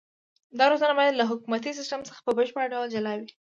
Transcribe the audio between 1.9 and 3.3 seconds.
څخه په بشپړ ډول جلا وي.